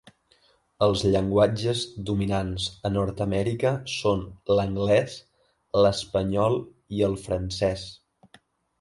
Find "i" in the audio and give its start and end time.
7.01-7.09